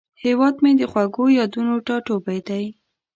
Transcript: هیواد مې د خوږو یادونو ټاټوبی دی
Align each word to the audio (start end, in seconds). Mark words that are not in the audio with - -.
هیواد 0.23 0.55
مې 0.63 0.71
د 0.79 0.81
خوږو 0.91 1.25
یادونو 1.39 1.73
ټاټوبی 1.87 2.39
دی 2.47 2.65